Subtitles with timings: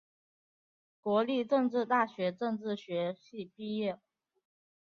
[1.03, 3.99] 国立政治大学政治学系毕业。